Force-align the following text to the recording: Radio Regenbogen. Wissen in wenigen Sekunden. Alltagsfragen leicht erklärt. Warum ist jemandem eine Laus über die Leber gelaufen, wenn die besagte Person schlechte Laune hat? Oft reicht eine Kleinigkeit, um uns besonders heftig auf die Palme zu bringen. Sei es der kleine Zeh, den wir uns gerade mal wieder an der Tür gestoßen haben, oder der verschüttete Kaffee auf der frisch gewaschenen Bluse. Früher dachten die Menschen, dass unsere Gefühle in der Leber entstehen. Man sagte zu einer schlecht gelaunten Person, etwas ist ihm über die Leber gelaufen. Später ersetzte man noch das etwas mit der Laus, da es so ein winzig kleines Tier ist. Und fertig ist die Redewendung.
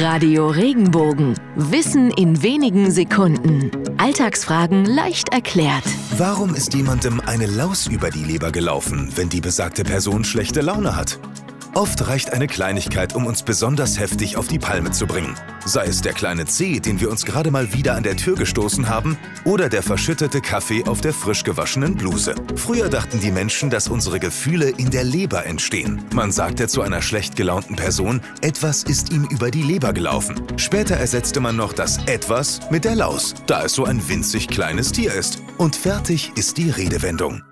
Radio 0.00 0.48
Regenbogen. 0.48 1.34
Wissen 1.56 2.12
in 2.12 2.40
wenigen 2.40 2.92
Sekunden. 2.92 3.72
Alltagsfragen 3.96 4.84
leicht 4.84 5.30
erklärt. 5.30 5.82
Warum 6.16 6.54
ist 6.54 6.72
jemandem 6.72 7.20
eine 7.26 7.46
Laus 7.46 7.88
über 7.88 8.10
die 8.10 8.22
Leber 8.22 8.52
gelaufen, 8.52 9.10
wenn 9.16 9.28
die 9.28 9.40
besagte 9.40 9.82
Person 9.82 10.22
schlechte 10.22 10.60
Laune 10.60 10.94
hat? 10.94 11.18
Oft 11.74 12.08
reicht 12.08 12.32
eine 12.32 12.46
Kleinigkeit, 12.46 13.14
um 13.14 13.26
uns 13.26 13.42
besonders 13.42 13.98
heftig 13.98 14.36
auf 14.36 14.48
die 14.48 14.58
Palme 14.58 14.90
zu 14.90 15.06
bringen. 15.06 15.34
Sei 15.64 15.86
es 15.86 16.00
der 16.00 16.12
kleine 16.12 16.46
Zeh, 16.46 16.80
den 16.80 17.00
wir 17.00 17.10
uns 17.10 17.24
gerade 17.24 17.50
mal 17.50 17.72
wieder 17.72 17.94
an 17.94 18.02
der 18.02 18.16
Tür 18.16 18.34
gestoßen 18.36 18.88
haben, 18.88 19.16
oder 19.44 19.68
der 19.68 19.82
verschüttete 19.82 20.40
Kaffee 20.40 20.84
auf 20.86 21.00
der 21.00 21.12
frisch 21.12 21.44
gewaschenen 21.44 21.94
Bluse. 21.94 22.34
Früher 22.56 22.88
dachten 22.88 23.20
die 23.20 23.30
Menschen, 23.30 23.70
dass 23.70 23.88
unsere 23.88 24.18
Gefühle 24.18 24.70
in 24.70 24.90
der 24.90 25.04
Leber 25.04 25.46
entstehen. 25.46 26.02
Man 26.14 26.32
sagte 26.32 26.68
zu 26.68 26.82
einer 26.82 27.02
schlecht 27.02 27.36
gelaunten 27.36 27.76
Person, 27.76 28.20
etwas 28.40 28.82
ist 28.82 29.12
ihm 29.12 29.24
über 29.24 29.50
die 29.50 29.62
Leber 29.62 29.92
gelaufen. 29.92 30.40
Später 30.56 30.96
ersetzte 30.96 31.40
man 31.40 31.56
noch 31.56 31.72
das 31.72 31.98
etwas 32.06 32.60
mit 32.70 32.84
der 32.84 32.96
Laus, 32.96 33.34
da 33.46 33.64
es 33.64 33.74
so 33.74 33.84
ein 33.84 34.08
winzig 34.08 34.48
kleines 34.48 34.92
Tier 34.92 35.12
ist. 35.14 35.42
Und 35.58 35.76
fertig 35.76 36.32
ist 36.34 36.56
die 36.56 36.70
Redewendung. 36.70 37.42